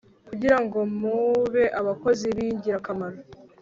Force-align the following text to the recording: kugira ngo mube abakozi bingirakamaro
kugira 0.29 0.57
ngo 0.63 0.79
mube 0.99 1.63
abakozi 1.79 2.25
bingirakamaro 2.35 3.17